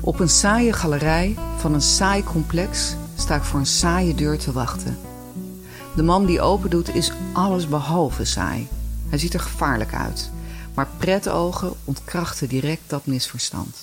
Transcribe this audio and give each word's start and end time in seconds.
Op 0.00 0.20
een 0.20 0.28
saaie 0.28 0.72
galerij 0.72 1.36
van 1.56 1.74
een 1.74 1.82
saai 1.82 2.24
complex 2.24 2.94
sta 3.16 3.34
ik 3.34 3.42
voor 3.42 3.58
een 3.58 3.66
saaie 3.66 4.14
deur 4.14 4.38
te 4.38 4.52
wachten. 4.52 4.98
De 5.96 6.02
man 6.02 6.26
die 6.26 6.40
open 6.40 6.70
doet 6.70 6.94
is 6.94 7.12
alles 7.32 7.68
behalve 7.68 8.24
saai. 8.24 8.68
Hij 9.08 9.18
ziet 9.18 9.34
er 9.34 9.40
gevaarlijk 9.40 9.94
uit, 9.94 10.30
maar 10.74 10.88
pretogen 10.96 11.72
ontkrachten 11.84 12.48
direct 12.48 12.82
dat 12.86 13.06
misverstand. 13.06 13.76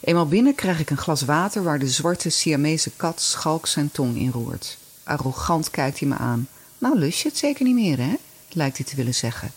Eenmaal 0.00 0.28
binnen 0.28 0.54
krijg 0.54 0.80
ik 0.80 0.90
een 0.90 0.96
glas 0.96 1.22
water 1.22 1.62
waar 1.62 1.78
de 1.78 1.88
zwarte 1.88 2.30
Siamese 2.30 2.90
kat 2.96 3.20
schalk 3.20 3.66
zijn 3.66 3.90
tong 3.90 4.16
in 4.16 4.30
roert. 4.30 4.78
Arrogant 5.04 5.70
kijkt 5.70 5.98
hij 5.98 6.08
me 6.08 6.16
aan. 6.16 6.48
Nou 6.78 6.98
lust 6.98 7.20
je 7.20 7.28
het 7.28 7.38
zeker 7.38 7.64
niet 7.64 7.74
meer, 7.74 7.98
hè? 7.98 8.14
lijkt 8.48 8.76
hij 8.76 8.86
te 8.86 8.96
willen 8.96 9.14
zeggen. 9.14 9.52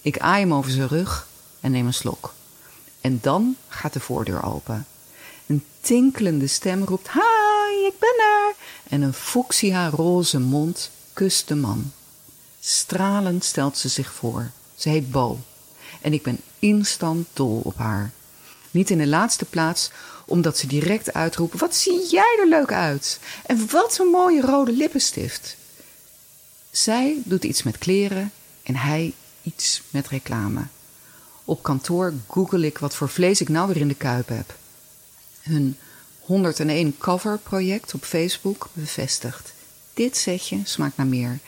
Ik 0.00 0.18
aai 0.18 0.40
hem 0.40 0.54
over 0.54 0.70
zijn 0.70 0.88
rug 0.88 1.28
en 1.60 1.70
neem 1.70 1.86
een 1.86 1.94
slok. 1.94 2.36
En 3.00 3.18
dan 3.22 3.56
gaat 3.68 3.92
de 3.92 4.00
voordeur 4.00 4.42
open. 4.42 4.86
Een 5.46 5.64
tinkelende 5.80 6.46
stem 6.46 6.84
roept: 6.84 7.10
Hi, 7.12 7.86
ik 7.86 7.98
ben 7.98 8.14
er! 8.18 8.54
En 8.88 9.02
een 9.02 9.12
fuchsia 9.12 9.88
roze 9.88 10.40
mond 10.40 10.90
kust 11.12 11.48
de 11.48 11.54
man. 11.54 11.92
Stralend 12.60 13.44
stelt 13.44 13.78
ze 13.78 13.88
zich 13.88 14.12
voor. 14.12 14.50
Ze 14.74 14.88
heet 14.88 15.10
Bo. 15.10 15.38
En 16.00 16.12
ik 16.12 16.22
ben 16.22 16.40
instant 16.58 17.26
dol 17.32 17.60
op 17.64 17.76
haar. 17.76 18.10
Niet 18.70 18.90
in 18.90 18.98
de 18.98 19.06
laatste 19.06 19.44
plaats 19.44 19.90
omdat 20.26 20.58
ze 20.58 20.66
direct 20.66 21.12
uitroept: 21.12 21.60
Wat 21.60 21.74
zie 21.74 22.06
jij 22.10 22.38
er 22.40 22.48
leuk 22.48 22.72
uit? 22.72 23.20
En 23.46 23.70
wat 23.70 23.98
een 23.98 24.06
mooie 24.06 24.40
rode 24.40 24.72
lippenstift. 24.72 25.56
Zij 26.70 27.16
doet 27.24 27.44
iets 27.44 27.62
met 27.62 27.78
kleren 27.78 28.32
en 28.62 28.76
hij 28.76 29.12
iets 29.42 29.82
met 29.90 30.08
reclame. 30.08 30.62
Op 31.48 31.62
kantoor 31.62 32.14
google 32.26 32.66
ik 32.66 32.78
wat 32.78 32.94
voor 32.94 33.08
vlees 33.08 33.40
ik 33.40 33.48
nou 33.48 33.68
weer 33.68 33.76
in 33.76 33.88
de 33.88 33.94
kuip 33.94 34.28
heb. 34.28 34.54
Hun 35.42 35.76
101 36.20 36.98
cover 36.98 37.38
project 37.38 37.94
op 37.94 38.04
Facebook 38.04 38.68
bevestigt. 38.72 39.52
Dit 39.94 40.16
setje 40.16 40.60
smaakt 40.64 40.96
naar 40.96 41.06
meer. 41.06 41.38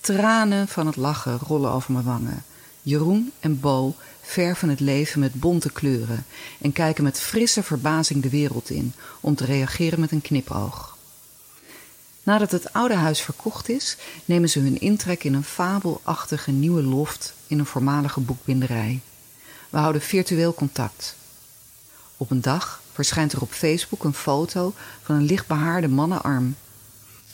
Tranen 0.00 0.68
van 0.68 0.86
het 0.86 0.96
lachen 0.96 1.38
rollen 1.38 1.70
over 1.70 1.92
mijn 1.92 2.04
wangen. 2.04 2.44
Jeroen 2.82 3.32
en 3.40 3.60
Bo 3.60 3.94
verven 4.22 4.68
het 4.68 4.80
leven 4.80 5.20
met 5.20 5.34
bonte 5.34 5.72
kleuren 5.72 6.26
en 6.60 6.72
kijken 6.72 7.04
met 7.04 7.20
frisse 7.20 7.62
verbazing 7.62 8.22
de 8.22 8.30
wereld 8.30 8.70
in 8.70 8.92
om 9.20 9.34
te 9.34 9.44
reageren 9.44 10.00
met 10.00 10.12
een 10.12 10.20
knipoog. 10.20 10.96
Nadat 12.22 12.50
het 12.50 12.72
oude 12.72 12.94
huis 12.94 13.20
verkocht 13.20 13.68
is, 13.68 13.96
nemen 14.24 14.48
ze 14.48 14.58
hun 14.58 14.80
intrek 14.80 15.24
in 15.24 15.34
een 15.34 15.44
fabelachtige 15.44 16.50
nieuwe 16.50 16.82
loft 16.82 17.34
in 17.46 17.58
een 17.58 17.66
voormalige 17.66 18.20
boekbinderij. 18.20 19.00
We 19.68 19.78
houden 19.78 20.02
virtueel 20.02 20.54
contact. 20.54 21.16
Op 22.16 22.30
een 22.30 22.40
dag 22.40 22.82
verschijnt 22.92 23.32
er 23.32 23.40
op 23.40 23.52
Facebook 23.52 24.04
een 24.04 24.14
foto 24.14 24.74
van 25.02 25.14
een 25.14 25.24
lichtbehaarde 25.24 25.88
mannenarm. 25.88 26.56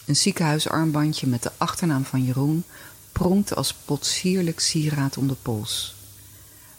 Een 0.05 0.17
ziekenhuisarmbandje 0.17 1.27
met 1.27 1.43
de 1.43 1.51
achternaam 1.57 2.05
van 2.05 2.25
Jeroen 2.25 2.65
pronkt 3.13 3.55
als 3.55 3.75
potsierlijk 3.75 4.61
sieraad 4.61 5.17
om 5.17 5.29
de 5.29 5.37
pols. 5.43 5.95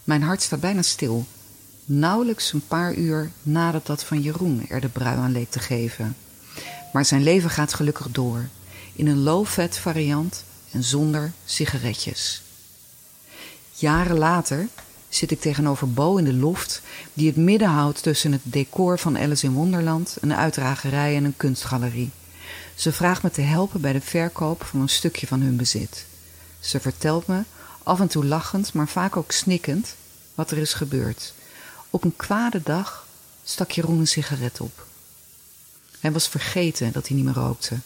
Mijn 0.04 0.22
hart 0.22 0.42
staat 0.42 0.60
bijna 0.60 0.82
stil, 0.82 1.26
nauwelijks 1.84 2.52
een 2.52 2.66
paar 2.66 2.94
uur 2.94 3.30
nadat 3.42 3.86
dat 3.86 4.04
van 4.04 4.20
Jeroen 4.20 4.66
er 4.68 4.80
de 4.80 4.88
brui 4.88 5.16
aan 5.16 5.32
leek 5.32 5.50
te 5.50 5.58
geven. 5.58 6.16
Maar 6.92 7.04
zijn 7.04 7.22
leven 7.22 7.50
gaat 7.50 7.74
gelukkig 7.74 8.10
door, 8.10 8.48
in 8.92 9.06
een 9.06 9.22
low-fat 9.22 9.76
variant 9.78 10.44
en 10.70 10.82
zonder 10.82 11.32
sigaretjes. 11.44 12.42
Jaren 13.72 14.18
later 14.18 14.68
zit 15.16 15.30
ik 15.30 15.40
tegenover 15.40 15.92
Bo 15.92 16.16
in 16.16 16.24
de 16.24 16.34
loft, 16.34 16.82
die 17.12 17.26
het 17.26 17.36
midden 17.36 17.68
houdt 17.68 18.02
tussen 18.02 18.32
het 18.32 18.40
decor 18.44 18.98
van 18.98 19.18
Alice 19.18 19.46
in 19.46 19.52
Wonderland, 19.52 20.16
een 20.20 20.34
uitdragerij 20.34 21.16
en 21.16 21.24
een 21.24 21.36
kunstgalerie. 21.36 22.10
Ze 22.74 22.92
vraagt 22.92 23.22
me 23.22 23.30
te 23.30 23.40
helpen 23.40 23.80
bij 23.80 23.92
de 23.92 24.00
verkoop 24.00 24.64
van 24.64 24.80
een 24.80 24.88
stukje 24.88 25.26
van 25.26 25.40
hun 25.40 25.56
bezit. 25.56 26.06
Ze 26.60 26.80
vertelt 26.80 27.26
me, 27.26 27.42
af 27.82 28.00
en 28.00 28.08
toe 28.08 28.24
lachend, 28.24 28.72
maar 28.72 28.88
vaak 28.88 29.16
ook 29.16 29.32
snikkend, 29.32 29.94
wat 30.34 30.50
er 30.50 30.58
is 30.58 30.74
gebeurd. 30.74 31.34
Op 31.90 32.04
een 32.04 32.16
kwade 32.16 32.60
dag 32.62 33.06
stak 33.44 33.70
Jeroen 33.70 33.98
een 33.98 34.06
sigaret 34.06 34.60
op. 34.60 34.86
Hij 36.00 36.12
was 36.12 36.28
vergeten 36.28 36.92
dat 36.92 37.08
hij 37.08 37.16
niet 37.16 37.24
meer 37.24 37.34
rookte. 37.34 37.76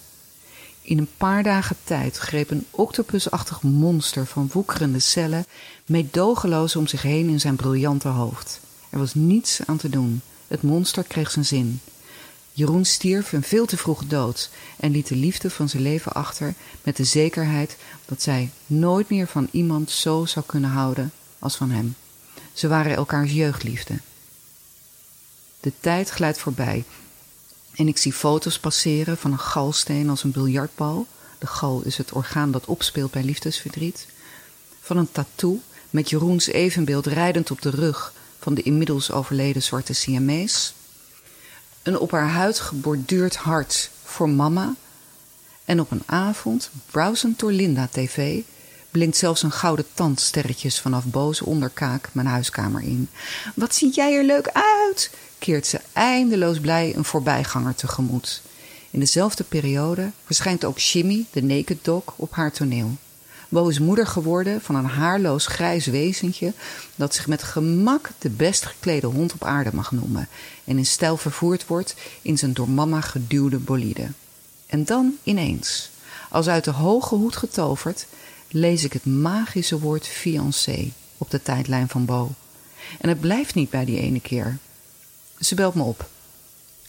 In 0.90 0.98
een 0.98 1.08
paar 1.16 1.42
dagen 1.42 1.76
tijd 1.84 2.16
greep 2.16 2.50
een 2.50 2.66
octopusachtig 2.70 3.62
monster 3.62 4.26
van 4.26 4.50
woekerende 4.52 4.98
cellen 4.98 5.46
meedogenloos 5.86 6.76
om 6.76 6.86
zich 6.86 7.02
heen 7.02 7.28
in 7.28 7.40
zijn 7.40 7.56
briljante 7.56 8.08
hoofd. 8.08 8.60
Er 8.88 8.98
was 8.98 9.14
niets 9.14 9.60
aan 9.66 9.76
te 9.76 9.88
doen. 9.88 10.20
Het 10.48 10.62
monster 10.62 11.04
kreeg 11.04 11.30
zijn 11.30 11.44
zin. 11.44 11.80
Jeroen 12.52 12.84
stierf 12.84 13.32
een 13.32 13.42
veel 13.42 13.66
te 13.66 13.76
vroeg 13.76 14.04
dood 14.04 14.50
en 14.76 14.90
liet 14.90 15.08
de 15.08 15.16
liefde 15.16 15.50
van 15.50 15.68
zijn 15.68 15.82
leven 15.82 16.12
achter 16.12 16.54
met 16.82 16.96
de 16.96 17.04
zekerheid 17.04 17.76
dat 18.04 18.22
zij 18.22 18.50
nooit 18.66 19.08
meer 19.08 19.26
van 19.26 19.48
iemand 19.50 19.90
zo 19.90 20.24
zou 20.24 20.44
kunnen 20.46 20.70
houden 20.70 21.12
als 21.38 21.56
van 21.56 21.70
hem. 21.70 21.94
Ze 22.52 22.68
waren 22.68 22.96
elkaars 22.96 23.32
jeugdliefde. 23.32 23.94
De 25.60 25.72
tijd 25.80 26.10
glijdt 26.10 26.38
voorbij 26.38 26.84
en 27.74 27.88
ik 27.88 27.98
zie 27.98 28.12
foto's 28.12 28.58
passeren 28.58 29.16
van 29.16 29.32
een 29.32 29.38
galsteen 29.38 30.10
als 30.10 30.24
een 30.24 30.30
biljartbal. 30.30 31.06
De 31.38 31.46
gal 31.46 31.82
is 31.84 31.96
het 31.96 32.12
orgaan 32.12 32.50
dat 32.50 32.66
opspeelt 32.66 33.10
bij 33.10 33.22
liefdesverdriet. 33.22 34.06
Van 34.80 34.96
een 34.96 35.12
tattoo 35.12 35.60
met 35.90 36.10
Jeroens 36.10 36.46
evenbeeld 36.46 37.06
rijdend 37.06 37.50
op 37.50 37.62
de 37.62 37.70
rug 37.70 38.12
van 38.38 38.54
de 38.54 38.62
inmiddels 38.62 39.10
overleden 39.10 39.62
zwarte 39.62 39.92
Siamees. 39.92 40.74
Een 41.82 41.98
op 41.98 42.10
haar 42.10 42.28
huid 42.28 42.60
geborduurd 42.60 43.36
hart 43.36 43.90
voor 44.04 44.28
mama. 44.28 44.74
En 45.64 45.80
op 45.80 45.90
een 45.90 46.02
avond, 46.06 46.70
browsend 46.90 47.38
door 47.38 47.52
Linda 47.52 47.88
TV, 47.92 48.42
blinkt 48.90 49.16
zelfs 49.16 49.42
een 49.42 49.52
gouden 49.52 49.86
tand 49.94 50.20
sterretjes 50.20 50.80
vanaf 50.80 51.04
boze 51.04 51.44
onderkaak 51.44 52.08
mijn 52.12 52.26
huiskamer 52.26 52.82
in. 52.82 53.08
Wat 53.54 53.74
zie 53.74 53.92
jij 53.92 54.16
er 54.16 54.24
leuk 54.24 54.48
uit? 54.52 55.10
Keert 55.40 55.66
ze 55.66 55.80
eindeloos 55.92 56.60
blij 56.60 56.96
een 56.96 57.04
voorbijganger 57.04 57.74
tegemoet. 57.74 58.42
In 58.90 59.00
dezelfde 59.00 59.44
periode 59.44 60.10
verschijnt 60.24 60.64
ook 60.64 60.78
Shimmy, 60.78 61.24
de 61.30 61.42
naked 61.42 61.84
dog, 61.84 62.02
op 62.16 62.34
haar 62.34 62.52
toneel. 62.52 62.90
Bo 63.48 63.68
is 63.68 63.78
moeder 63.78 64.06
geworden 64.06 64.60
van 64.60 64.74
een 64.74 64.84
haarloos 64.84 65.46
grijs 65.46 65.86
wezentje 65.86 66.52
dat 66.96 67.14
zich 67.14 67.26
met 67.26 67.42
gemak 67.42 68.10
de 68.18 68.30
best 68.30 68.66
geklede 68.66 69.06
hond 69.06 69.32
op 69.32 69.44
aarde 69.44 69.70
mag 69.72 69.92
noemen 69.92 70.28
en 70.64 70.78
in 70.78 70.86
stijl 70.86 71.16
vervoerd 71.16 71.66
wordt 71.66 71.94
in 72.22 72.38
zijn 72.38 72.52
door 72.52 72.68
mama 72.68 73.00
geduwde 73.00 73.58
bolide. 73.58 74.08
En 74.66 74.84
dan 74.84 75.14
ineens, 75.22 75.90
als 76.28 76.48
uit 76.48 76.64
de 76.64 76.70
hoge 76.70 77.14
hoed 77.14 77.36
getoverd, 77.36 78.06
lees 78.48 78.84
ik 78.84 78.92
het 78.92 79.04
magische 79.04 79.78
woord 79.78 80.06
fiancé 80.06 80.90
op 81.18 81.30
de 81.30 81.42
tijdlijn 81.42 81.88
van 81.88 82.04
Bo. 82.04 82.30
En 83.00 83.08
het 83.08 83.20
blijft 83.20 83.54
niet 83.54 83.70
bij 83.70 83.84
die 83.84 84.00
ene 84.00 84.20
keer. 84.20 84.58
Ze 85.40 85.54
belt 85.54 85.74
me 85.74 85.82
op. 85.82 86.08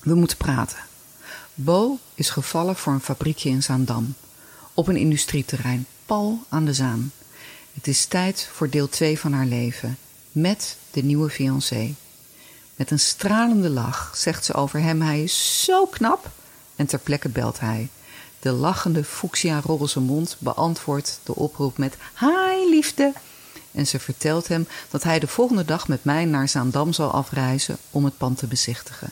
We 0.02 0.16
moeten 0.16 0.38
praten. 0.38 0.78
Bo 1.54 2.00
is 2.16 2.30
gevallen 2.30 2.76
voor 2.76 2.94
een 2.94 3.02
fabriekje 3.02 3.50
in 3.50 3.64
Zaandam. 3.64 4.16
Op 4.74 4.88
een 4.88 4.98
industrieterrein, 4.98 5.86
pal 6.06 6.40
aan 6.50 6.66
de 6.66 6.74
Zaan. 6.74 7.12
Het 7.74 7.88
is 7.88 8.06
tijd 8.06 8.50
voor 8.54 8.70
deel 8.70 8.90
2 8.90 9.20
van 9.20 9.34
haar 9.34 9.46
leven. 9.46 9.98
Met 10.32 10.78
de 10.92 11.04
nieuwe 11.04 11.30
fiancé. 11.30 11.94
Met 12.76 12.92
een 12.92 13.00
stralende 13.00 13.70
lach 13.70 14.12
zegt 14.16 14.46
ze 14.46 14.54
over 14.54 14.80
hem: 14.80 15.02
hij 15.02 15.24
is 15.24 15.64
zo 15.64 15.86
knap. 15.86 16.30
En 16.76 16.86
ter 16.86 17.00
plekke 17.00 17.30
belt 17.30 17.60
hij. 17.60 17.90
De 18.40 18.52
lachende 18.52 19.04
fuchsia 19.04 19.62
roze 19.66 20.00
mond 20.00 20.36
beantwoordt 20.40 21.20
de 21.24 21.36
oproep 21.36 21.78
met: 21.78 21.98
Hi, 22.20 22.70
liefde. 22.70 23.14
En 23.72 23.88
ze 23.88 24.00
vertelt 24.00 24.48
hem 24.48 24.68
dat 24.90 25.04
hij 25.04 25.20
de 25.20 25.28
volgende 25.28 25.66
dag 25.66 25.88
met 25.88 26.04
mij 26.04 26.26
naar 26.26 26.50
Zaandam 26.50 26.94
zal 26.94 27.12
afreizen 27.12 27.78
om 27.90 28.06
het 28.06 28.18
pand 28.18 28.38
te 28.38 28.48
bezichtigen. 28.48 29.12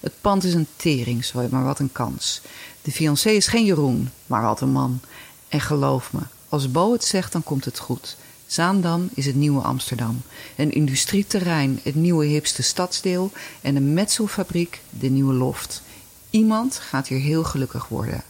Het 0.00 0.12
pand 0.20 0.44
is 0.44 0.54
een 0.54 0.68
tering, 0.76 1.32
maar 1.50 1.64
wat 1.64 1.78
een 1.78 1.92
kans. 1.92 2.40
De 2.82 2.92
fiancé 2.92 3.30
is 3.30 3.46
geen 3.46 3.64
Jeroen, 3.64 4.10
maar 4.26 4.42
wat 4.42 4.60
een 4.60 4.72
man. 4.72 5.00
En 5.48 5.60
geloof 5.60 6.12
me, 6.12 6.20
als 6.48 6.70
Bo 6.70 6.92
het 6.92 7.04
zegt, 7.04 7.32
dan 7.32 7.42
komt 7.42 7.64
het 7.64 7.78
goed. 7.78 8.16
Zaandam 8.46 9.08
is 9.14 9.26
het 9.26 9.34
nieuwe 9.34 9.62
Amsterdam. 9.62 10.22
Een 10.56 10.72
industrieterrein, 10.72 11.80
het 11.82 11.94
nieuwe 11.94 12.24
hipste 12.24 12.62
stadsdeel. 12.62 13.30
En 13.60 13.76
een 13.76 13.94
metselfabriek, 13.94 14.80
de 14.90 15.08
nieuwe 15.08 15.32
loft. 15.34 15.82
Iemand 16.30 16.76
gaat 16.76 17.08
hier 17.08 17.20
heel 17.20 17.44
gelukkig 17.44 17.88
worden. 17.88 18.22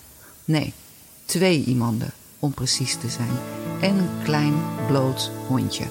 Nee, 0.44 0.73
twee 1.25 1.64
iemanden, 1.64 2.12
om 2.38 2.55
precies 2.55 2.96
te 2.96 3.08
zijn. 3.08 3.62
En 3.82 3.99
een 3.99 4.08
klein 4.23 4.55
bloot 4.87 5.31
hondje. 5.46 5.84